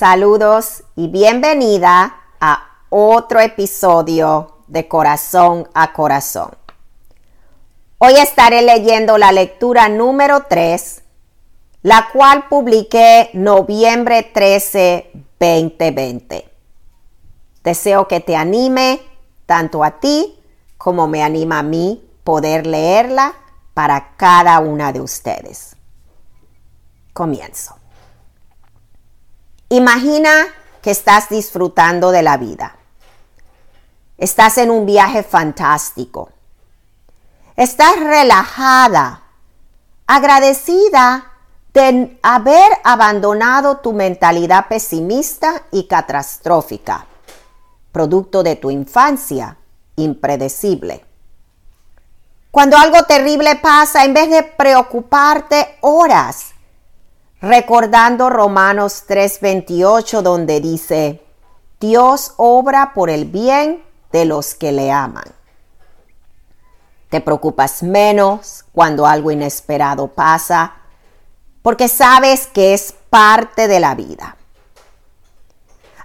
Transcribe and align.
Saludos 0.00 0.84
y 0.96 1.08
bienvenida 1.08 2.22
a 2.40 2.78
otro 2.88 3.38
episodio 3.38 4.56
de 4.66 4.88
Corazón 4.88 5.68
a 5.74 5.92
Corazón. 5.92 6.52
Hoy 7.98 8.14
estaré 8.14 8.62
leyendo 8.62 9.18
la 9.18 9.30
lectura 9.30 9.90
número 9.90 10.44
3, 10.48 11.02
la 11.82 12.08
cual 12.14 12.48
publiqué 12.48 13.28
noviembre 13.34 14.22
13, 14.22 15.10
2020. 15.38 16.50
Deseo 17.62 18.08
que 18.08 18.20
te 18.20 18.36
anime 18.36 19.02
tanto 19.44 19.84
a 19.84 20.00
ti 20.00 20.40
como 20.78 21.08
me 21.08 21.22
anima 21.22 21.58
a 21.58 21.62
mí 21.62 22.02
poder 22.24 22.66
leerla 22.66 23.34
para 23.74 24.16
cada 24.16 24.60
una 24.60 24.94
de 24.94 25.02
ustedes. 25.02 25.76
Comienzo. 27.12 27.79
Imagina 29.72 30.48
que 30.82 30.90
estás 30.90 31.28
disfrutando 31.28 32.10
de 32.10 32.22
la 32.22 32.36
vida. 32.36 32.74
Estás 34.18 34.58
en 34.58 34.68
un 34.68 34.84
viaje 34.84 35.22
fantástico. 35.22 36.30
Estás 37.54 38.00
relajada, 38.00 39.22
agradecida 40.08 41.34
de 41.72 42.18
haber 42.20 42.72
abandonado 42.82 43.76
tu 43.76 43.92
mentalidad 43.92 44.66
pesimista 44.66 45.62
y 45.70 45.86
catastrófica, 45.86 47.06
producto 47.92 48.42
de 48.42 48.56
tu 48.56 48.72
infancia 48.72 49.56
impredecible. 49.94 51.04
Cuando 52.50 52.76
algo 52.76 53.04
terrible 53.04 53.54
pasa, 53.54 54.04
en 54.04 54.14
vez 54.14 54.30
de 54.30 54.42
preocuparte 54.42 55.78
horas 55.82 56.49
recordando 57.40 58.28
Romanos 58.28 59.04
3:28 59.06 60.22
donde 60.22 60.60
dice, 60.60 61.24
Dios 61.80 62.34
obra 62.36 62.92
por 62.94 63.08
el 63.10 63.24
bien 63.24 63.82
de 64.12 64.26
los 64.26 64.54
que 64.54 64.72
le 64.72 64.92
aman. 64.92 65.24
Te 67.08 67.20
preocupas 67.20 67.82
menos 67.82 68.64
cuando 68.72 69.06
algo 69.06 69.30
inesperado 69.30 70.08
pasa, 70.08 70.74
porque 71.62 71.88
sabes 71.88 72.46
que 72.46 72.74
es 72.74 72.94
parte 73.10 73.66
de 73.66 73.80
la 73.80 73.94
vida. 73.94 74.36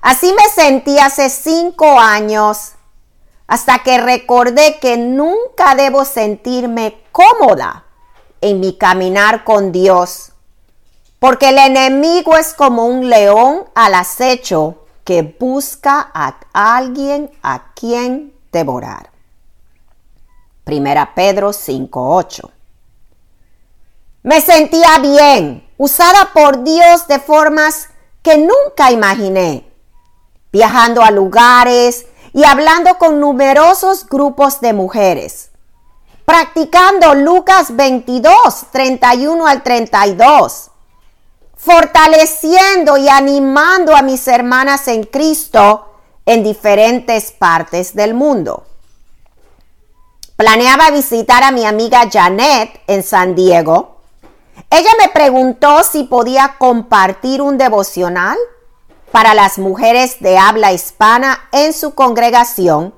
Así 0.02 0.34
me 0.34 0.50
sentí 0.50 0.98
hace 1.00 1.30
cinco 1.30 2.00
años, 2.00 2.74
hasta 3.48 3.80
que 3.80 4.00
recordé 4.00 4.80
que 4.80 4.98
nunca 4.98 5.76
debo 5.76 6.06
sentirme 6.06 7.04
cómoda 7.12 7.86
en 8.42 8.60
mi 8.60 8.78
caminar 8.78 9.44
con 9.44 9.72
Dios 9.72 10.32
porque 11.20 11.50
el 11.50 11.58
enemigo 11.58 12.36
es 12.38 12.54
como 12.54 12.86
un 12.86 13.10
león 13.10 13.66
al 13.74 13.96
acecho 13.96 14.86
que 15.04 15.22
busca 15.22 16.12
a 16.14 16.38
alguien 16.54 17.32
a 17.42 17.74
quien 17.74 18.34
devorar. 18.52 19.12
Primera 20.64 21.14
Pedro 21.14 21.54
5:8. 21.54 22.50
Me 24.24 24.42
sentía 24.42 24.98
bien, 25.00 25.68
usada 25.78 26.32
por 26.34 26.64
Dios 26.64 27.08
de 27.08 27.20
formas 27.20 27.90
que 28.24 28.38
nunca 28.40 28.92
imaginé, 28.92 29.72
viajando 30.52 31.04
a 31.04 31.12
lugares 31.12 32.08
y 32.34 32.44
hablando 32.44 32.98
con 32.98 33.20
numerosos 33.20 34.08
grupos 34.08 34.60
de 34.62 34.74
mujeres, 34.74 35.52
practicando 36.26 37.14
Lucas 37.14 37.76
22, 37.76 38.66
31 38.72 39.46
al 39.46 39.62
32 39.62 40.72
fortaleciendo 41.58 42.98
y 42.98 43.10
animando 43.10 43.96
a 43.96 44.02
mis 44.02 44.28
hermanas 44.28 44.88
en 44.88 45.04
Cristo 45.04 45.92
en 46.26 46.44
diferentes 46.44 47.32
partes 47.32 47.96
del 47.96 48.14
mundo. 48.14 48.66
Planeaba 50.36 50.92
visitar 50.92 51.44
a 51.44 51.52
mi 51.52 51.66
amiga 51.66 52.10
Janet 52.12 52.82
en 52.88 53.04
San 53.04 53.36
Diego. 53.36 53.98
Ella 54.70 54.90
me 55.00 55.10
preguntó 55.10 55.84
si 55.84 56.04
podía 56.04 56.56
compartir 56.58 57.42
un 57.42 57.58
devocional 57.58 58.38
para 59.12 59.34
las 59.34 59.58
mujeres 59.58 60.20
de 60.20 60.38
habla 60.38 60.74
hispana 60.74 61.48
en 61.54 61.72
su 61.72 61.96
congregación 61.96 62.94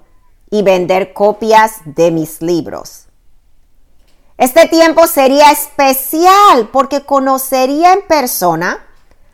y 0.50 0.64
vender 0.64 1.14
copias 1.14 1.74
de 1.86 2.10
mis 2.10 2.42
libros. 2.42 3.06
Este 4.38 4.68
tiempo 4.68 5.08
sería 5.08 5.52
especial 5.52 6.70
porque 6.72 7.02
conocería 7.02 7.94
en 7.94 8.03
persona 8.03 8.86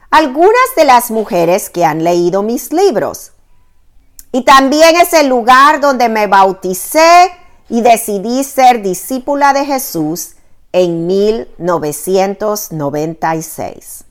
algunas 0.10 0.54
de 0.78 0.86
las 0.86 1.12
mujeres 1.12 1.70
que 1.70 1.84
han 1.84 2.06
leído 2.06 2.42
mis 2.42 2.72
libros. 2.72 3.34
Y 4.32 4.46
también 4.46 4.96
es 4.96 5.12
el 5.14 5.28
lugar 5.28 5.82
donde 5.82 6.08
me 6.08 6.28
bauticé 6.28 7.34
y 7.68 7.82
decidí 7.82 8.42
ser 8.44 8.82
discípula 8.82 9.52
de 9.54 9.66
Jesús 9.66 10.36
en 10.72 11.06
1996. 11.06 14.06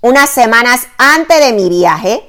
Unas 0.00 0.30
semanas 0.30 0.88
antes 0.98 1.38
de 1.38 1.52
mi 1.52 1.68
viaje, 1.68 2.28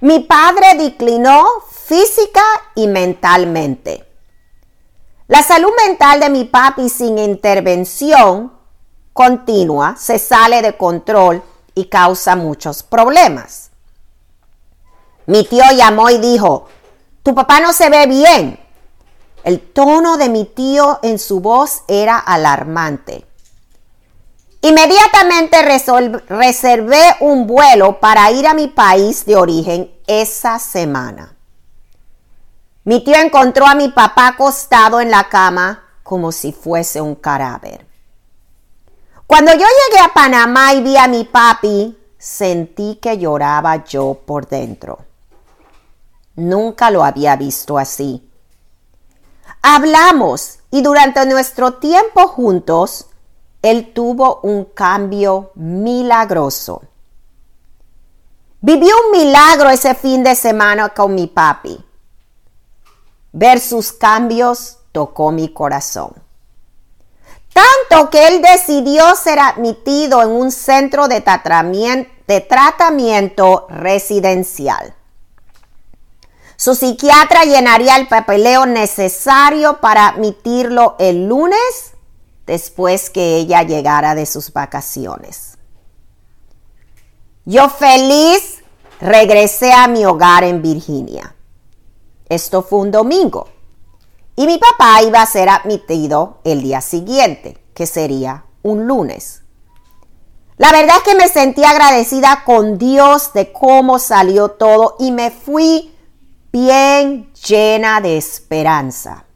mi 0.00 0.20
padre 0.20 0.74
declinó 0.78 1.44
física 1.70 2.44
y 2.76 2.86
mentalmente. 2.86 4.11
La 5.28 5.42
salud 5.42 5.70
mental 5.86 6.20
de 6.20 6.30
mi 6.30 6.44
papi 6.44 6.88
sin 6.88 7.18
intervención 7.18 8.52
continua 9.12 9.94
se 9.96 10.18
sale 10.18 10.62
de 10.62 10.76
control 10.76 11.42
y 11.74 11.86
causa 11.86 12.36
muchos 12.36 12.82
problemas. 12.82 13.70
Mi 15.26 15.44
tío 15.44 15.64
llamó 15.76 16.10
y 16.10 16.18
dijo, 16.18 16.66
tu 17.22 17.34
papá 17.34 17.60
no 17.60 17.72
se 17.72 17.88
ve 17.88 18.06
bien. 18.06 18.58
El 19.44 19.60
tono 19.60 20.16
de 20.16 20.28
mi 20.28 20.44
tío 20.44 20.98
en 21.02 21.18
su 21.18 21.40
voz 21.40 21.82
era 21.88 22.18
alarmante. 22.18 23.24
Inmediatamente 24.60 25.56
reservé 26.28 27.16
un 27.20 27.46
vuelo 27.46 27.98
para 27.98 28.30
ir 28.30 28.46
a 28.46 28.54
mi 28.54 28.68
país 28.68 29.24
de 29.24 29.36
origen 29.36 29.90
esa 30.06 30.58
semana. 30.58 31.34
Mi 32.84 33.04
tío 33.04 33.14
encontró 33.16 33.66
a 33.66 33.76
mi 33.76 33.90
papá 33.90 34.28
acostado 34.28 35.00
en 35.00 35.10
la 35.10 35.28
cama 35.28 35.84
como 36.02 36.32
si 36.32 36.52
fuese 36.52 37.00
un 37.00 37.14
cadáver. 37.14 37.86
Cuando 39.26 39.52
yo 39.52 39.60
llegué 39.60 40.02
a 40.04 40.12
Panamá 40.12 40.74
y 40.74 40.82
vi 40.82 40.96
a 40.96 41.06
mi 41.06 41.24
papi, 41.24 41.96
sentí 42.18 42.96
que 42.96 43.18
lloraba 43.18 43.84
yo 43.84 44.14
por 44.26 44.48
dentro. 44.48 44.98
Nunca 46.34 46.90
lo 46.90 47.04
había 47.04 47.36
visto 47.36 47.78
así. 47.78 48.28
Hablamos 49.62 50.58
y 50.72 50.82
durante 50.82 51.24
nuestro 51.26 51.74
tiempo 51.74 52.26
juntos, 52.26 53.06
él 53.62 53.92
tuvo 53.92 54.40
un 54.42 54.64
cambio 54.64 55.52
milagroso. 55.54 56.82
Viví 58.60 58.86
un 58.86 59.18
milagro 59.18 59.70
ese 59.70 59.94
fin 59.94 60.24
de 60.24 60.34
semana 60.34 60.88
con 60.88 61.14
mi 61.14 61.28
papi. 61.28 61.84
Ver 63.32 63.60
sus 63.60 63.92
cambios 63.92 64.78
tocó 64.92 65.32
mi 65.32 65.52
corazón. 65.52 66.12
Tanto 67.52 68.10
que 68.10 68.28
él 68.28 68.40
decidió 68.42 69.14
ser 69.14 69.38
admitido 69.38 70.22
en 70.22 70.30
un 70.30 70.50
centro 70.50 71.08
de 71.08 71.20
tratamiento, 72.40 73.66
residencial. 73.68 74.94
Su 76.56 76.74
psiquiatra 76.74 77.44
llenaría 77.44 77.96
el 77.96 78.08
papeleo 78.08 78.66
necesario 78.66 79.80
para 79.80 80.08
admitirlo 80.08 80.96
el 80.98 81.26
lunes 81.26 81.92
después 82.46 83.10
que 83.10 83.36
ella 83.36 83.62
llegara 83.62 84.14
de 84.14 84.26
sus 84.26 84.52
vacaciones. 84.52 85.58
Yo 87.44 87.68
feliz 87.68 88.62
regresé 89.00 89.72
a 89.72 89.88
mi 89.88 90.04
hogar 90.06 90.44
en 90.44 90.62
Virginia. 90.62 91.34
Esto 92.32 92.62
fue 92.62 92.78
un 92.78 92.90
domingo. 92.90 93.46
Y 94.36 94.46
mi 94.46 94.56
papá 94.56 95.02
iba 95.02 95.20
a 95.20 95.26
ser 95.26 95.50
admitido 95.50 96.38
el 96.44 96.62
día 96.62 96.80
siguiente, 96.80 97.62
que 97.74 97.86
sería 97.86 98.46
un 98.62 98.86
lunes. 98.86 99.42
La 100.56 100.72
verdad 100.72 100.96
es 100.96 101.02
que 101.02 101.14
me 101.14 101.28
sentí 101.28 101.62
agradecida 101.62 102.44
con 102.46 102.78
Dios 102.78 103.34
de 103.34 103.52
cómo 103.52 103.98
salió 103.98 104.52
todo 104.52 104.96
y 104.98 105.12
me 105.12 105.30
fui 105.30 105.94
bien 106.50 107.30
llena 107.34 108.00
de 108.00 108.16
esperanza. 108.16 109.26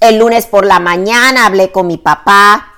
El 0.00 0.18
lunes 0.18 0.46
por 0.48 0.66
la 0.66 0.80
mañana 0.80 1.46
hablé 1.46 1.70
con 1.70 1.86
mi 1.86 1.98
papá. 1.98 2.72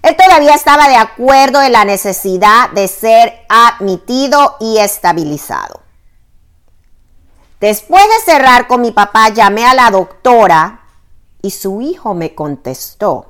Él 0.00 0.16
todavía 0.16 0.54
estaba 0.54 0.88
de 0.88 0.96
acuerdo 0.96 1.60
en 1.60 1.72
la 1.72 1.84
necesidad 1.84 2.70
de 2.70 2.88
ser 2.88 3.44
admitido 3.50 4.56
y 4.60 4.78
estabilizado. 4.78 5.89
Después 7.60 8.02
de 8.02 8.32
cerrar 8.32 8.66
con 8.66 8.80
mi 8.80 8.90
papá, 8.90 9.28
llamé 9.28 9.66
a 9.66 9.74
la 9.74 9.90
doctora 9.90 10.80
y 11.42 11.50
su 11.50 11.82
hijo 11.82 12.14
me 12.14 12.34
contestó. 12.34 13.26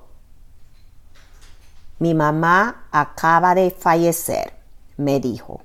mi 1.99 2.15
mamá 2.15 2.87
acaba 2.93 3.55
de 3.55 3.71
fallecer, 3.71 4.55
me 4.97 5.21
dijo. 5.21 5.61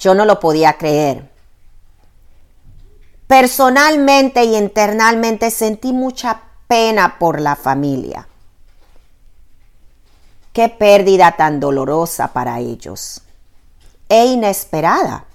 Yo 0.00 0.14
no 0.14 0.24
lo 0.24 0.40
podía 0.40 0.76
creer. 0.76 1.30
Personalmente 3.28 4.42
y 4.42 4.56
internamente 4.56 5.52
sentí 5.52 5.92
mucha 5.92 6.40
pena 6.66 7.20
por 7.20 7.40
la 7.40 7.54
familia. 7.54 8.26
Qué 10.52 10.68
pérdida 10.68 11.36
tan 11.36 11.60
dolorosa 11.60 12.32
para 12.32 12.58
ellos 12.58 13.20
e 14.08 14.26
inesperada. 14.26 15.27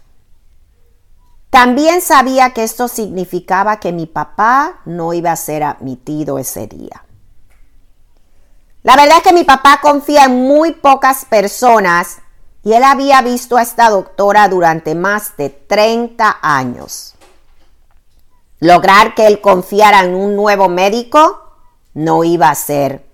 También 1.54 2.02
sabía 2.02 2.50
que 2.50 2.64
esto 2.64 2.88
significaba 2.88 3.80
que 3.80 3.92
mi 3.92 4.08
papá 4.08 4.82
no 4.86 5.14
iba 5.14 5.32
a 5.32 5.36
ser 5.36 5.62
admitido 5.62 6.40
ese 6.40 6.66
día. 6.66 7.06
La 8.82 8.96
verdad 8.96 9.18
es 9.18 9.24
que 9.24 9.34
mi 9.34 9.44
papá 9.44 9.78
confía 9.80 10.24
en 10.24 10.48
muy 10.48 10.72
pocas 10.72 11.26
personas 11.26 12.18
y 12.64 12.74
él 12.74 12.84
había 12.84 13.22
visto 13.22 13.56
a 13.56 13.62
esta 13.62 13.92
doctora 13.92 14.50
durante 14.50 14.96
más 14.96 15.38
de 15.38 15.52
30 15.52 16.40
años. 16.42 17.14
Lograr 18.60 19.14
que 19.14 19.28
él 19.28 19.40
confiara 19.40 20.04
en 20.06 20.16
un 20.16 20.36
nuevo 20.36 20.70
médico 20.70 21.52
no 21.94 22.24
iba 22.24 22.50
a 22.50 22.56
ser, 22.56 23.06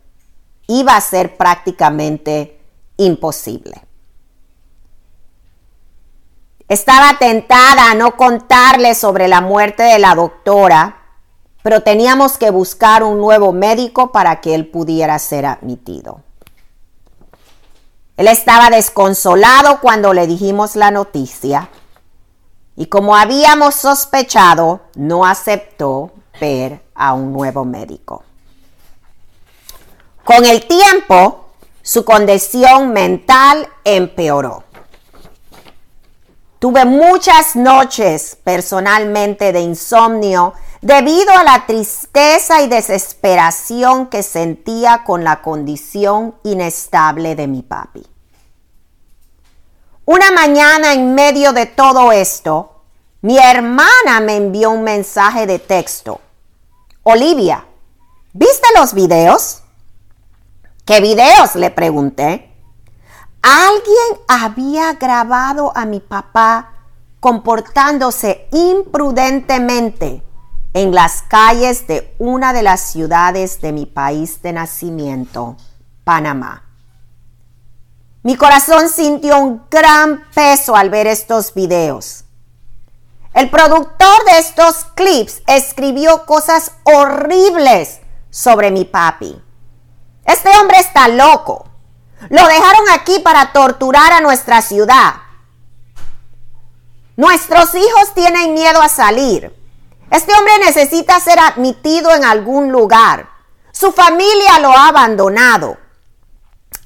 iba 0.65 0.95
a 0.95 1.01
ser 1.01 1.36
prácticamente 1.36 2.57
imposible. 2.95 3.88
Estaba 6.69 7.18
tentada 7.19 7.92
a 7.92 7.95
no 7.95 8.16
contarle 8.16 8.95
sobre 8.95 9.27
la 9.27 9.42
muerte 9.42 9.83
de 9.83 10.00
la 10.00 10.16
doctora 10.16 11.00
pero 11.62 11.83
teníamos 11.83 12.38
que 12.38 12.51
buscar 12.51 13.04
un 13.04 13.19
nuevo 13.19 13.51
médico 13.51 14.12
para 14.12 14.42
que 14.42 14.56
él 14.56 14.68
pudiera 14.68 15.19
ser 15.19 15.45
admitido. 15.45 16.21
Él 18.18 18.27
estaba 18.27 18.69
desconsolado 18.69 19.80
cuando 19.81 20.13
le 20.13 20.27
dijimos 20.27 20.75
la 20.75 20.92
noticia 20.92 21.69
y 22.75 22.86
como 22.88 23.15
habíamos 23.15 23.75
sospechado, 23.75 24.81
no 24.95 25.25
aceptó 25.25 26.12
ver 26.39 26.81
a 26.95 27.13
un 27.13 27.33
nuevo 27.33 27.65
médico. 27.65 28.24
Con 30.24 30.45
el 30.45 30.65
tiempo, 30.65 31.50
su 31.81 32.06
condición 32.06 32.94
mental 32.94 33.68
empeoró. 33.83 34.63
Tuve 36.59 36.83
muchas 36.83 37.56
noches 37.56 38.38
personalmente 38.44 39.53
de 39.53 39.61
insomnio 39.61 40.53
debido 40.81 41.31
a 41.31 41.45
la 41.45 41.65
tristeza 41.65 42.61
y 42.61 42.67
desesperación 42.67 44.07
que 44.07 44.23
sentía 44.23 45.06
con 45.06 45.23
la 45.23 45.41
condición 45.41 46.35
inestable 46.44 47.38
de 47.38 47.47
mi 47.47 47.61
papi. 47.61 48.06
Una 50.03 50.31
mañana 50.31 50.94
en 50.94 51.15
medio 51.15 51.53
de 51.53 51.65
todo 51.65 52.11
esto, 52.11 52.81
mi 53.21 53.38
hermana 53.38 54.19
me 54.21 54.35
envió 54.35 54.71
un 54.71 54.83
mensaje 54.83 55.47
de 55.47 55.59
texto. 55.59 56.19
Olivia, 57.03 57.65
¿viste 58.33 58.67
los 58.77 58.94
videos? 58.94 59.62
¿Qué 60.85 61.00
videos? 61.00 61.55
le 61.55 61.71
pregunté. 61.71 62.49
Alguien 63.41 64.21
había 64.27 64.94
grabado 64.94 65.71
a 65.75 65.86
mi 65.86 66.00
papá 66.00 66.74
comportándose 67.19 68.47
imprudentemente 68.51 70.24
en 70.74 70.94
las 70.94 71.24
calles 71.24 71.88
de 71.88 72.13
una 72.19 72.53
de 72.53 72.63
las 72.63 72.81
ciudades 72.81 73.62
de 73.62 73.71
mi 73.71 73.86
país 73.86 74.41
de 74.41 74.53
nacimiento, 74.53 75.57
Panamá. 76.03 76.63
Mi 78.21 78.36
corazón 78.36 78.89
sintió 78.89 79.39
un 79.39 79.63
gran 79.71 80.24
peso 80.33 80.75
al 80.75 80.89
ver 80.89 81.07
estos 81.07 81.53
videos. 81.53 82.25
El 83.33 83.50
productor 83.50 84.25
de 84.25 84.39
estos 84.39 84.86
clips 84.95 85.41
escribió 85.47 86.25
cosas 86.25 86.74
horribles 86.83 88.01
sobre 88.30 88.71
mi 88.71 88.86
papi. 88.86 89.41
Este 90.25 90.50
hombre 90.59 90.80
está 90.80 91.07
loco. 91.07 91.69
Lo 92.27 92.45
dejaron 92.45 92.89
aquí 92.94 93.19
para 93.19 93.54
torturar 93.54 94.12
a 94.12 94.21
nuestra 94.21 94.62
ciudad. 94.62 95.16
Nuestros 97.16 97.74
hijos 97.75 98.13
tienen 98.13 98.54
miedo 98.54 98.81
a 98.81 98.89
salir. 98.89 99.56
Este 100.12 100.33
hombre 100.33 100.54
necesita 100.66 101.19
ser 101.19 101.39
admitido 101.39 102.13
en 102.13 102.25
algún 102.25 102.71
lugar. 102.71 103.30
Su 103.71 103.92
familia 103.92 104.60
lo 104.60 104.71
ha 104.71 104.89
abandonado. 104.89 105.77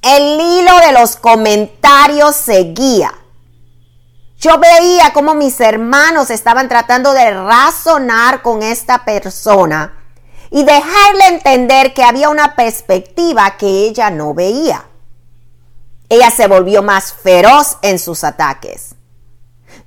El 0.02 0.40
hilo 0.40 0.78
de 0.86 0.92
los 0.92 1.16
comentarios 1.16 2.36
seguía. 2.36 3.14
Yo 4.38 4.60
veía 4.60 5.14
cómo 5.14 5.34
mis 5.34 5.60
hermanos 5.62 6.30
estaban 6.30 6.68
tratando 6.68 7.14
de 7.14 7.34
razonar 7.34 8.42
con 8.42 8.62
esta 8.62 9.06
persona 9.06 9.98
y 10.52 10.64
dejarle 10.64 11.28
entender 11.28 11.94
que 11.94 12.04
había 12.04 12.30
una 12.30 12.56
perspectiva 12.56 13.58
que 13.58 13.88
ella 13.88 14.10
no 14.10 14.34
veía. 14.34 14.86
Ella 16.14 16.30
se 16.30 16.46
volvió 16.46 16.84
más 16.84 17.12
feroz 17.12 17.78
en 17.82 17.98
sus 17.98 18.24
ataques. 18.24 18.94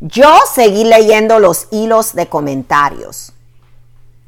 Yo 0.00 0.36
seguí 0.52 0.82
leyendo 0.82 1.38
los 1.38 1.68
hilos 1.70 2.16
de 2.16 2.28
comentarios. 2.28 3.32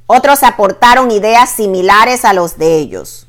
Otros 0.06 0.44
aportaron 0.44 1.10
ideas 1.10 1.50
similares 1.50 2.24
a 2.24 2.34
los 2.34 2.56
de 2.56 2.76
ellos. 2.76 3.26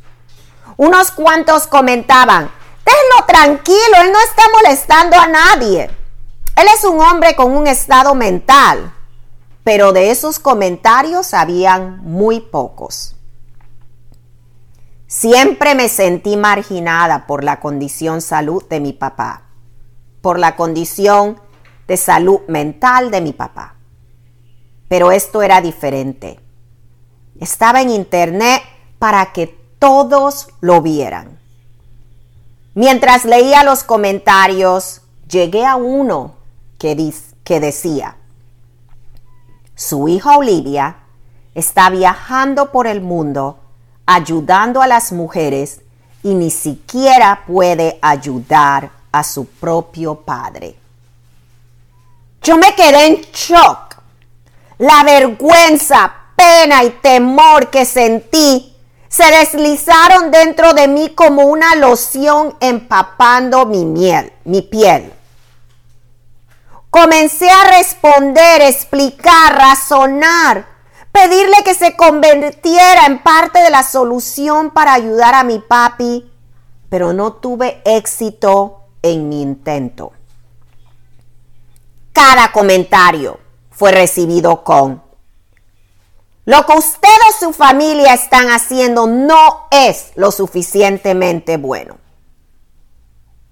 Unos 0.77 1.10
cuantos 1.10 1.66
comentaban, 1.66 2.51
déjenlo 2.86 3.25
tranquilo, 3.25 4.04
él 4.04 4.12
no 4.12 4.19
está 4.19 4.44
molestando 4.54 5.18
a 5.18 5.25
nadie. 5.25 5.89
Él 6.56 6.68
es 6.71 6.83
un 6.83 7.01
hombre 7.01 7.36
con 7.36 7.51
un 7.51 7.66
estado 7.66 8.13
mental. 8.13 8.94
Pero 9.63 9.94
de 9.94 10.12
esos 10.12 10.38
comentarios 10.38 11.33
habían 11.33 12.01
muy 12.04 12.39
pocos. 12.39 13.16
Siempre 15.09 15.73
me 15.73 15.89
sentí 15.89 16.38
marginada 16.38 17.25
por 17.25 17.44
la 17.44 17.59
condición 17.59 18.21
salud 18.21 18.63
de 18.69 18.79
mi 18.79 18.94
papá, 18.94 19.41
por 20.21 20.38
la 20.38 20.56
condición 20.56 21.41
de 21.88 21.97
salud 21.97 22.41
mental 22.47 23.09
de 23.09 23.19
mi 23.19 23.33
papá. 23.33 23.73
Pero 24.88 25.11
esto 25.11 25.41
era 25.41 25.61
diferente. 25.61 26.39
Estaba 27.39 27.81
en 27.81 27.89
internet 27.89 28.61
para 29.00 29.33
que 29.33 29.47
todos 29.79 30.50
lo 30.61 30.83
vieran. 30.83 31.39
Mientras 32.75 33.25
leía 33.25 33.63
los 33.63 33.83
comentarios, 33.83 35.01
llegué 35.28 35.66
a 35.66 35.75
uno 35.75 36.35
que, 36.78 37.11
que 37.44 37.59
decía, 37.59 38.18
su 39.73 40.07
hija 40.07 40.37
Olivia 40.37 40.97
está 41.56 41.89
viajando 41.89 42.71
por 42.71 42.85
el 42.85 43.01
mundo 43.01 43.57
ayudando 44.11 44.81
a 44.81 44.87
las 44.87 45.11
mujeres 45.11 45.81
y 46.23 46.33
ni 46.33 46.49
siquiera 46.49 47.44
puede 47.45 47.99
ayudar 48.01 48.89
a 49.11 49.23
su 49.23 49.45
propio 49.45 50.16
padre. 50.16 50.75
Yo 52.42 52.57
me 52.57 52.73
quedé 52.73 53.06
en 53.06 53.21
shock. 53.31 53.97
La 54.80 55.04
vergüenza, 55.04 56.11
pena 56.35 56.83
y 56.83 56.89
temor 56.89 57.69
que 57.69 57.85
sentí 57.85 58.75
se 59.09 59.25
deslizaron 59.25 60.31
dentro 60.31 60.73
de 60.73 60.87
mí 60.87 61.09
como 61.09 61.44
una 61.44 61.75
loción 61.75 62.56
empapando 62.61 63.68
mi 63.68 63.85
miel, 63.85 64.33
mi 64.44 64.63
piel. 64.63 65.13
Comencé 66.89 67.47
a 67.47 67.78
responder, 67.78 68.61
explicar, 68.61 69.56
razonar, 69.56 70.66
pedirle 71.11 71.57
que 71.63 71.73
se 71.73 71.95
convirtiera 71.95 73.06
en 73.06 73.21
parte 73.23 73.59
de 73.59 73.69
la 73.69 73.83
solución 73.83 74.71
para 74.71 74.94
ayudar 74.94 75.33
a 75.35 75.44
mi 75.44 75.59
papi, 75.59 76.31
pero 76.89 77.13
no 77.13 77.33
tuve 77.33 77.81
éxito 77.85 78.83
en 79.01 79.30
mi 79.30 79.42
intento 79.42 80.13
cada 82.19 82.51
comentario 82.51 83.39
fue 83.71 83.94
recibido 83.94 84.66
con, 84.66 85.01
lo 86.44 86.66
que 86.66 86.73
usted 86.73 87.07
o 87.30 87.45
su 87.45 87.54
familia 87.54 88.13
están 88.13 88.49
haciendo 88.49 89.07
no 89.07 89.68
es 89.71 90.11
lo 90.16 90.30
suficientemente 90.30 91.56
bueno. 91.56 91.97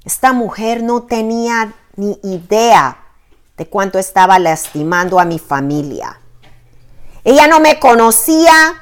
Esta 0.04 0.34
mujer 0.34 0.84
no 0.84 1.04
tenía 1.04 1.76
ni 1.96 2.20
idea 2.24 3.06
de 3.56 3.68
cuánto 3.70 4.00
estaba 4.00 4.38
lastimando 4.38 5.18
a 5.18 5.24
mi 5.24 5.40
familia. 5.40 6.20
Ella 7.28 7.46
no 7.46 7.60
me 7.60 7.78
conocía 7.78 8.82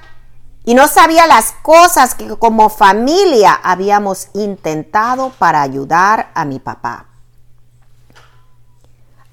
y 0.65 0.75
no 0.75 0.87
sabía 0.87 1.25
las 1.25 1.51
cosas 1.63 2.13
que 2.13 2.27
como 2.37 2.69
familia 2.69 3.59
habíamos 3.63 4.27
intentado 4.35 5.31
para 5.39 5.63
ayudar 5.63 6.29
a 6.35 6.45
mi 6.45 6.59
papá. 6.59 7.07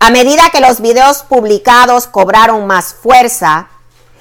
A 0.00 0.08
medida 0.08 0.48
que 0.50 0.62
los 0.62 0.80
videos 0.80 1.24
publicados 1.24 2.06
cobraron 2.06 2.66
más 2.66 2.94
fuerza 2.94 3.68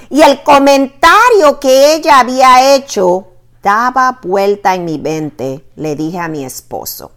y 0.10 0.24
el 0.24 0.44
comentario 0.44 1.58
que 1.62 1.94
ella 1.94 2.20
había 2.20 2.76
hecho 2.76 3.28
daba 3.64 4.20
vuelta 4.22 4.76
en 4.76 4.84
mi 4.84 5.00
mente, 5.00 5.66
le 5.78 5.96
dije 5.96 6.20
a 6.20 6.28
mi 6.28 6.44
esposo, 6.44 7.14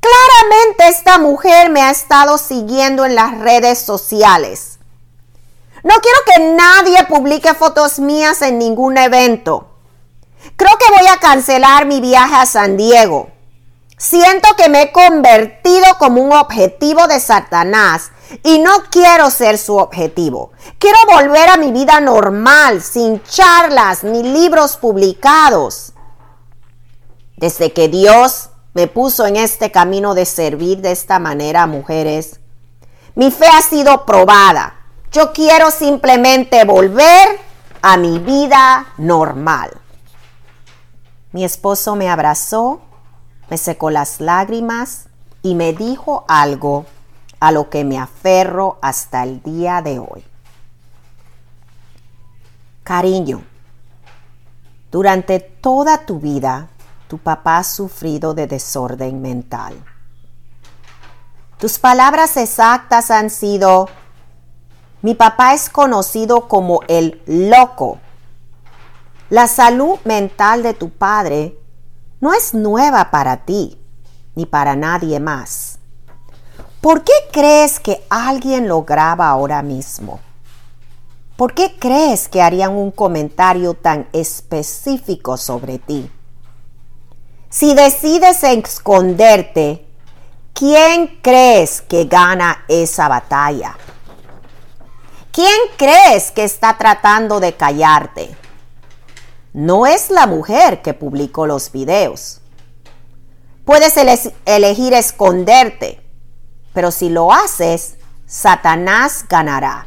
claramente 0.00 0.88
esta 0.88 1.18
mujer 1.18 1.68
me 1.68 1.82
ha 1.82 1.90
estado 1.90 2.38
siguiendo 2.38 3.04
en 3.04 3.14
las 3.14 3.38
redes 3.40 3.78
sociales. 3.78 4.73
No 5.84 5.94
quiero 6.00 6.18
que 6.26 6.54
nadie 6.54 7.04
publique 7.04 7.52
fotos 7.52 7.98
mías 7.98 8.40
en 8.40 8.58
ningún 8.58 8.96
evento. 8.96 9.68
Creo 10.56 10.72
que 10.78 10.98
voy 10.98 11.06
a 11.06 11.18
cancelar 11.18 11.84
mi 11.84 12.00
viaje 12.00 12.34
a 12.34 12.46
San 12.46 12.78
Diego. 12.78 13.28
Siento 13.98 14.48
que 14.56 14.70
me 14.70 14.82
he 14.82 14.92
convertido 14.92 15.84
como 15.98 16.22
un 16.22 16.32
objetivo 16.32 17.06
de 17.06 17.20
Satanás 17.20 18.12
y 18.42 18.60
no 18.60 18.84
quiero 18.90 19.30
ser 19.30 19.58
su 19.58 19.76
objetivo. 19.76 20.52
Quiero 20.78 20.96
volver 21.12 21.50
a 21.50 21.58
mi 21.58 21.70
vida 21.70 22.00
normal, 22.00 22.82
sin 22.82 23.22
charlas 23.22 24.04
ni 24.04 24.22
libros 24.22 24.78
publicados. 24.78 25.92
Desde 27.36 27.74
que 27.74 27.88
Dios 27.88 28.48
me 28.72 28.86
puso 28.86 29.26
en 29.26 29.36
este 29.36 29.70
camino 29.70 30.14
de 30.14 30.24
servir 30.24 30.78
de 30.78 30.92
esta 30.92 31.18
manera 31.18 31.64
a 31.64 31.66
mujeres, 31.66 32.40
mi 33.14 33.30
fe 33.30 33.46
ha 33.46 33.60
sido 33.60 34.06
probada. 34.06 34.83
Yo 35.14 35.32
quiero 35.32 35.70
simplemente 35.70 36.64
volver 36.64 37.38
a 37.82 37.96
mi 37.96 38.18
vida 38.18 38.88
normal. 38.98 39.70
Mi 41.30 41.44
esposo 41.44 41.94
me 41.94 42.10
abrazó, 42.10 42.80
me 43.48 43.56
secó 43.56 43.90
las 43.90 44.20
lágrimas 44.20 45.04
y 45.40 45.54
me 45.54 45.72
dijo 45.72 46.24
algo 46.26 46.84
a 47.38 47.52
lo 47.52 47.70
que 47.70 47.84
me 47.84 47.96
aferro 47.96 48.76
hasta 48.82 49.22
el 49.22 49.40
día 49.40 49.82
de 49.82 50.00
hoy. 50.00 50.24
Cariño, 52.82 53.44
durante 54.90 55.38
toda 55.38 56.06
tu 56.06 56.18
vida 56.18 56.66
tu 57.06 57.18
papá 57.18 57.58
ha 57.58 57.64
sufrido 57.64 58.34
de 58.34 58.48
desorden 58.48 59.22
mental. 59.22 59.74
Tus 61.58 61.78
palabras 61.78 62.36
exactas 62.36 63.12
han 63.12 63.30
sido, 63.30 63.88
mi 65.04 65.14
papá 65.14 65.52
es 65.52 65.68
conocido 65.68 66.48
como 66.48 66.80
el 66.88 67.20
loco. 67.26 67.98
La 69.28 69.46
salud 69.48 69.98
mental 70.04 70.62
de 70.62 70.72
tu 70.72 70.88
padre 70.88 71.58
no 72.22 72.32
es 72.32 72.54
nueva 72.54 73.10
para 73.10 73.44
ti 73.44 73.78
ni 74.34 74.46
para 74.46 74.76
nadie 74.76 75.20
más. 75.20 75.78
¿Por 76.80 77.04
qué 77.04 77.12
crees 77.30 77.80
que 77.80 78.02
alguien 78.08 78.66
lo 78.66 78.84
graba 78.84 79.28
ahora 79.28 79.60
mismo? 79.62 80.20
¿Por 81.36 81.52
qué 81.52 81.76
crees 81.78 82.26
que 82.30 82.40
harían 82.40 82.72
un 82.72 82.90
comentario 82.90 83.74
tan 83.74 84.08
específico 84.14 85.36
sobre 85.36 85.80
ti? 85.80 86.10
Si 87.50 87.74
decides 87.74 88.42
esconderte, 88.42 89.86
¿quién 90.54 91.18
crees 91.20 91.82
que 91.82 92.06
gana 92.06 92.64
esa 92.68 93.06
batalla? 93.08 93.76
¿Quién 95.34 95.60
crees 95.76 96.30
que 96.30 96.44
está 96.44 96.78
tratando 96.78 97.40
de 97.40 97.54
callarte? 97.54 98.34
No 99.52 99.86
es 99.86 100.08
la 100.08 100.26
mujer 100.26 100.80
que 100.80 100.94
publicó 100.94 101.46
los 101.46 101.70
videos. 101.70 102.40
Puedes 103.64 103.96
elegir 104.46 104.94
esconderte 104.94 106.04
pero 106.74 106.90
si 106.90 107.08
lo 107.08 107.32
haces, 107.32 107.94
Satanás 108.26 109.24
ganará. 109.26 109.86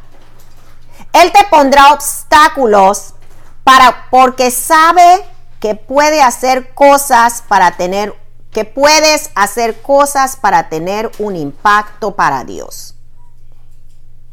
Él 1.12 1.30
te 1.30 1.44
pondrá 1.50 1.92
obstáculos 1.92 3.14
para 3.62 4.08
porque 4.10 4.50
sabe 4.50 5.24
que 5.60 5.74
puede 5.74 6.22
hacer 6.22 6.74
cosas 6.74 7.44
para 7.46 7.76
tener 7.76 8.16
que 8.50 8.64
puedes 8.64 9.30
hacer 9.34 9.82
cosas 9.82 10.36
para 10.36 10.70
tener 10.70 11.12
un 11.18 11.36
impacto 11.36 12.16
para 12.16 12.44
Dios. 12.44 12.94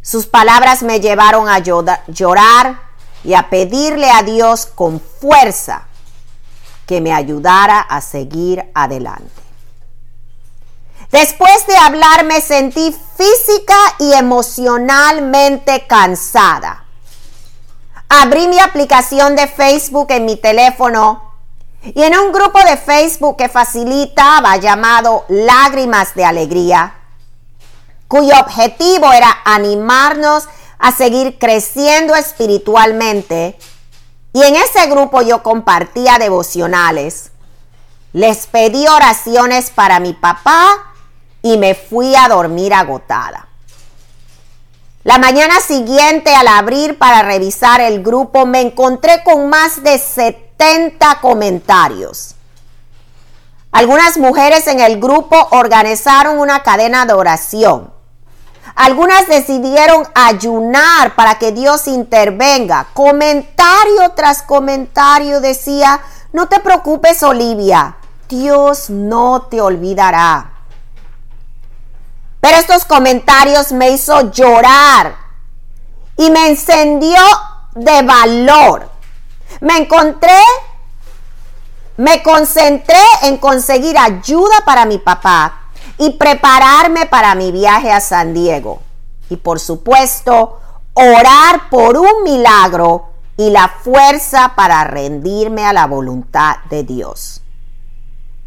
Sus 0.06 0.28
palabras 0.28 0.84
me 0.84 1.00
llevaron 1.00 1.50
a 1.50 1.58
llorar 1.58 2.80
y 3.24 3.34
a 3.34 3.50
pedirle 3.50 4.12
a 4.12 4.22
Dios 4.22 4.68
con 4.68 5.02
fuerza 5.02 5.88
que 6.86 7.02
me 7.02 7.12
ayudara 7.12 7.80
a 7.80 8.02
seguir 8.02 8.70
adelante. 8.76 9.42
Después 11.10 11.66
de 11.66 11.76
hablar 11.76 12.24
me 12.24 12.40
sentí 12.40 12.96
física 13.18 13.76
y 13.98 14.14
emocionalmente 14.14 15.88
cansada. 15.88 16.86
Abrí 18.08 18.48
mi 18.48 18.60
aplicación 18.60 19.36
de 19.36 19.48
Facebook 19.48 20.12
en 20.12 20.26
mi 20.26 20.36
teléfono 20.36 21.34
y 21.82 22.04
en 22.04 22.16
un 22.16 22.32
grupo 22.32 22.60
de 22.60 22.78
Facebook 22.78 23.38
que 23.38 23.50
facilitaba 23.50 24.58
llamado 24.58 25.26
Lágrimas 25.30 26.14
de 26.14 26.26
Alegría, 26.26 26.94
cuyo 28.08 28.34
objetivo 28.40 29.12
era 29.12 29.30
animarnos 29.46 30.48
a 30.80 30.92
seguir 30.92 31.38
creciendo 31.40 32.16
espiritualmente. 32.16 33.58
Y 34.34 34.44
en 34.44 34.56
ese 34.56 34.88
grupo 34.88 35.22
yo 35.22 35.44
compartía 35.44 36.18
devocionales. 36.20 37.32
Les 38.14 38.48
pedí 38.48 38.88
oraciones 38.88 39.72
para 39.72 40.00
mi 40.00 40.14
papá 40.14 40.94
y 41.42 41.58
me 41.58 41.76
fui 41.76 42.16
a 42.16 42.28
dormir 42.28 42.74
agotada. 42.74 43.48
La 45.04 45.20
mañana 45.20 45.60
siguiente 45.60 46.34
al 46.34 46.48
abrir 46.48 46.98
para 46.98 47.22
revisar 47.22 47.80
el 47.80 48.02
grupo 48.02 48.46
me 48.46 48.62
encontré 48.62 49.24
con 49.24 49.50
más 49.50 49.84
de 49.84 50.00
70 50.00 51.20
comentarios. 51.22 52.36
Algunas 53.72 54.18
mujeres 54.18 54.66
en 54.68 54.80
el 54.80 55.00
grupo 55.00 55.36
organizaron 55.52 56.40
una 56.40 56.64
cadena 56.64 57.06
de 57.06 57.14
oración. 57.14 57.95
Algunas 58.76 59.28
decidieron 59.28 60.06
ayunar 60.14 61.16
para 61.16 61.36
que 61.36 61.54
Dios 61.54 61.88
intervenga. 61.88 62.88
Comentario 62.94 64.10
tras 64.16 64.42
comentario 64.42 65.40
decía, 65.40 66.02
no 66.34 66.50
te 66.50 66.60
preocupes 66.60 67.24
Olivia, 67.24 67.96
Dios 68.28 68.90
no 68.90 69.44
te 69.44 69.62
olvidará. 69.62 70.52
Pero 72.42 72.58
estos 72.58 72.84
comentarios 72.84 73.72
me 73.72 73.92
hizo 73.92 74.30
llorar 74.32 75.16
y 76.18 76.30
me 76.30 76.50
encendió 76.50 77.22
de 77.76 78.02
valor. 78.02 78.90
Me 79.62 79.78
encontré, 79.78 80.38
me 81.96 82.22
concentré 82.22 83.00
en 83.24 83.38
conseguir 83.38 83.98
ayuda 83.98 84.66
para 84.66 84.86
mi 84.86 84.98
papá 84.98 85.65
y 85.98 86.12
prepararme 86.12 87.06
para 87.06 87.36
mi 87.36 87.52
viaje 87.52 87.92
a 87.92 88.02
San 88.02 88.34
Diego. 88.34 88.82
Y 89.30 89.38
por 89.38 89.60
supuesto, 89.60 90.60
orar 90.94 91.70
por 91.70 91.98
un 91.98 92.24
milagro 92.24 93.10
y 93.38 93.50
la 93.50 93.68
fuerza 93.84 94.54
para 94.56 94.84
rendirme 94.86 95.66
a 95.66 95.74
la 95.74 95.88
voluntad 95.88 96.58
de 96.70 96.84
Dios. 96.84 97.42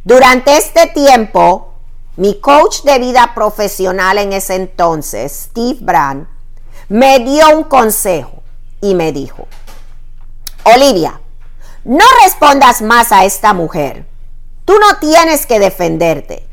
Durante 0.04 0.56
este 0.56 0.86
tiempo, 0.86 1.74
mi 2.16 2.40
coach 2.40 2.82
de 2.82 2.98
vida 2.98 3.32
profesional 3.34 4.18
en 4.18 4.32
ese 4.32 4.54
entonces, 4.54 5.50
Steve 5.50 5.78
Brand, 5.80 6.26
me 6.88 7.18
dio 7.20 7.56
un 7.56 7.64
consejo 7.64 8.42
y 8.80 8.94
me 8.94 9.12
dijo, 9.12 9.46
Olivia, 10.64 11.20
no 11.84 12.04
respondas 12.24 12.80
más 12.82 13.12
a 13.12 13.24
esta 13.24 13.52
mujer. 13.52 14.06
Tú 14.64 14.74
no 14.78 14.98
tienes 14.98 15.46
que 15.46 15.58
defenderte. 15.58 16.47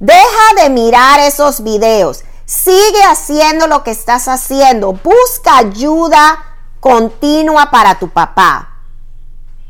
Deja 0.00 0.62
de 0.62 0.70
mirar 0.70 1.20
esos 1.20 1.62
videos. 1.62 2.24
Sigue 2.46 3.02
haciendo 3.04 3.66
lo 3.66 3.84
que 3.84 3.90
estás 3.90 4.26
haciendo. 4.28 4.94
Busca 4.94 5.58
ayuda 5.58 6.46
continua 6.80 7.70
para 7.70 7.98
tu 7.98 8.08
papá. 8.08 8.82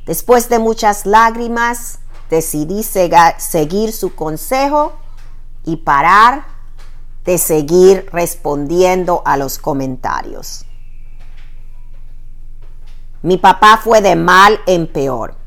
Después 0.07 0.49
de 0.49 0.61
muchas 0.61 1.05
lágrimas, 1.05 1.99
decidí 2.31 2.85
seguir 2.85 3.93
su 3.93 4.15
consejo 4.15 4.95
y 5.65 5.77
parar 5.77 6.47
de 7.25 7.37
seguir 7.37 8.09
respondiendo 8.13 9.23
a 9.25 9.37
los 9.37 9.59
comentarios. 9.59 10.65
Mi 13.23 13.37
papá 13.37 13.81
fue 13.83 14.01
de 14.01 14.17
mal 14.17 14.61
en 14.67 14.87
peor. 14.87 15.40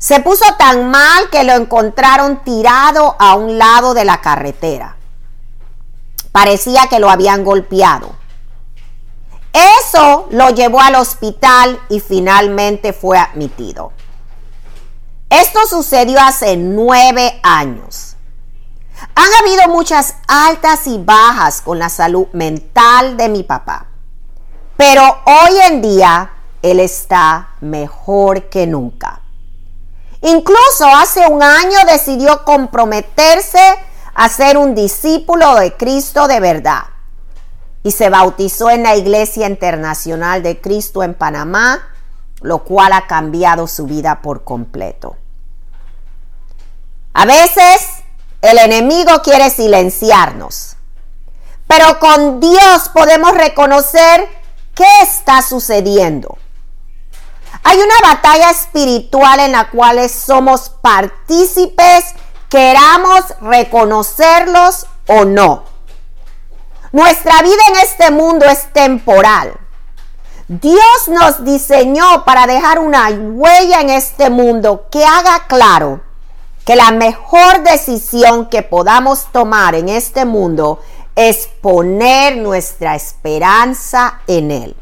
Se 0.00 0.20
puso 0.20 0.46
tan 0.58 0.90
mal 0.90 1.28
que 1.28 1.44
lo 1.44 1.52
encontraron 1.52 2.42
tirado 2.42 3.16
a 3.18 3.34
un 3.34 3.58
lado 3.58 3.92
de 3.92 4.06
la 4.06 4.22
carretera. 4.22 4.96
Parecía 6.32 6.86
que 6.88 7.00
lo 7.00 7.10
habían 7.10 7.44
golpeado. 7.44 8.16
Eso 9.52 10.26
lo 10.30 10.48
llevó 10.50 10.80
al 10.80 10.94
hospital 10.94 11.78
y 11.90 12.00
finalmente 12.00 12.94
fue 12.94 13.18
admitido. 13.18 13.92
Esto 15.28 15.66
sucedió 15.68 16.18
hace 16.18 16.56
nueve 16.56 17.38
años. 17.42 18.16
Han 19.14 19.28
habido 19.42 19.68
muchas 19.68 20.14
altas 20.26 20.86
y 20.86 20.96
bajas 20.96 21.60
con 21.60 21.78
la 21.78 21.90
salud 21.90 22.26
mental 22.32 23.18
de 23.18 23.28
mi 23.28 23.42
papá. 23.42 23.88
Pero 24.78 25.02
hoy 25.26 25.58
en 25.68 25.82
día 25.82 26.30
Él 26.62 26.80
está 26.80 27.50
mejor 27.60 28.48
que 28.48 28.66
nunca. 28.66 29.19
Incluso 30.22 30.86
hace 30.86 31.26
un 31.28 31.42
año 31.42 31.78
decidió 31.86 32.44
comprometerse 32.44 33.60
a 34.14 34.28
ser 34.28 34.58
un 34.58 34.74
discípulo 34.74 35.54
de 35.56 35.76
Cristo 35.76 36.28
de 36.28 36.40
verdad 36.40 36.84
y 37.82 37.92
se 37.92 38.10
bautizó 38.10 38.70
en 38.70 38.82
la 38.82 38.96
Iglesia 38.96 39.46
Internacional 39.46 40.42
de 40.42 40.60
Cristo 40.60 41.02
en 41.02 41.14
Panamá, 41.14 41.88
lo 42.42 42.64
cual 42.64 42.92
ha 42.92 43.06
cambiado 43.06 43.66
su 43.66 43.86
vida 43.86 44.20
por 44.20 44.44
completo. 44.44 45.16
A 47.14 47.24
veces 47.24 47.86
el 48.42 48.58
enemigo 48.58 49.22
quiere 49.22 49.48
silenciarnos, 49.48 50.76
pero 51.66 51.98
con 51.98 52.40
Dios 52.40 52.90
podemos 52.92 53.32
reconocer 53.32 54.28
qué 54.74 54.88
está 55.02 55.40
sucediendo. 55.40 56.36
Hay 57.62 57.78
una 57.78 58.12
batalla 58.14 58.50
espiritual 58.50 59.40
en 59.40 59.52
la 59.52 59.70
cual 59.70 60.08
somos 60.08 60.70
partícipes, 60.80 62.04
queramos 62.48 63.22
reconocerlos 63.40 64.86
o 65.06 65.24
no. 65.24 65.64
Nuestra 66.92 67.42
vida 67.42 67.62
en 67.68 67.76
este 67.76 68.10
mundo 68.10 68.46
es 68.46 68.72
temporal. 68.72 69.54
Dios 70.48 71.06
nos 71.06 71.44
diseñó 71.44 72.24
para 72.24 72.48
dejar 72.48 72.80
una 72.80 73.08
huella 73.08 73.80
en 73.80 73.90
este 73.90 74.30
mundo 74.30 74.88
que 74.90 75.04
haga 75.04 75.46
claro 75.46 76.00
que 76.64 76.74
la 76.74 76.90
mejor 76.90 77.62
decisión 77.62 78.48
que 78.48 78.62
podamos 78.62 79.26
tomar 79.30 79.76
en 79.76 79.88
este 79.88 80.24
mundo 80.24 80.80
es 81.14 81.48
poner 81.60 82.36
nuestra 82.38 82.96
esperanza 82.96 84.20
en 84.26 84.50
Él. 84.50 84.76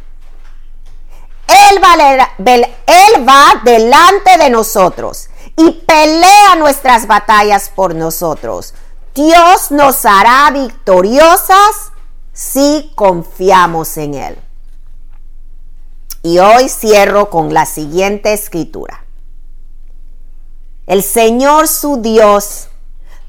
Él 1.49 3.27
va, 3.27 3.61
delante 3.65 4.37
de 4.39 4.51
nosotros 4.51 5.29
y 5.57 5.71
pelea 5.73 6.57
nuestras 6.59 7.07
batallas 7.07 7.71
por 7.75 7.95
nosotros. 7.95 8.75
Dios 9.15 9.71
nos 9.71 10.05
hará 10.05 10.51
victoriosas 10.53 11.93
si 12.33 12.93
confiamos 12.95 13.97
en 13.97 14.15
Él. 14.15 14.39
Y 16.23 16.39
hoy 16.39 16.69
cierro 16.69 17.31
con 17.31 17.55
la 17.55 17.65
siguiente 17.65 18.33
escritura. 18.33 19.05
El 20.87 21.03
Señor 21.03 21.67
su 21.67 22.01
Dios 22.01 22.69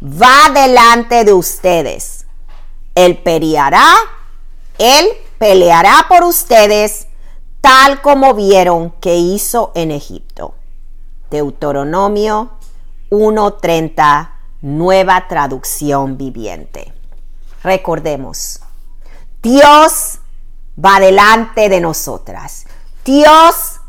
va 0.03 0.49
delante 0.53 1.23
de 1.23 1.33
ustedes. 1.33 2.25
Él 2.95 3.17
peleará, 3.17 3.85
Él 4.77 5.07
peleará 5.37 6.05
por 6.07 6.23
ustedes 6.23 7.07
tal 7.61 8.01
como 8.01 8.33
vieron 8.33 8.91
que 9.01 9.15
hizo 9.15 9.71
en 9.75 9.91
Egipto. 9.91 10.55
Deuteronomio 11.29 12.51
1.30, 13.11 14.29
nueva 14.61 15.27
traducción 15.27 16.17
viviente. 16.17 16.93
Recordemos, 17.63 18.61
Dios 19.41 20.19
va 20.83 20.99
delante 20.99 21.69
de 21.69 21.81
nosotras. 21.81 22.65
Dios 23.03 23.79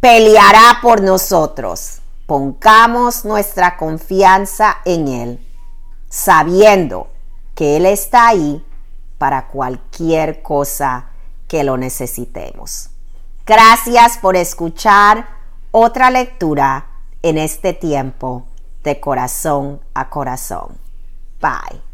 peleará 0.00 0.78
por 0.82 1.02
nosotros. 1.02 2.00
Pongamos 2.26 3.24
nuestra 3.24 3.76
confianza 3.76 4.78
en 4.84 5.08
Él, 5.08 5.48
sabiendo 6.08 7.08
que 7.54 7.76
Él 7.76 7.86
está 7.86 8.28
ahí 8.28 8.64
para 9.18 9.48
cualquier 9.48 10.42
cosa 10.42 11.10
que 11.54 11.62
lo 11.62 11.76
necesitemos. 11.76 12.90
Gracias 13.46 14.18
por 14.18 14.34
escuchar 14.34 15.28
otra 15.70 16.10
lectura 16.10 16.86
en 17.22 17.38
este 17.38 17.72
tiempo 17.72 18.48
de 18.82 18.98
corazón 18.98 19.80
a 19.94 20.10
corazón. 20.10 20.76
Bye. 21.40 21.93